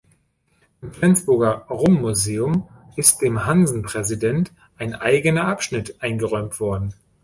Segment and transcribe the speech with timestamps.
[0.81, 6.95] Im Flensburger Rum-Museum ist dem "Hansen Präsident" ein eigener Abschnitt eingeräumt worden.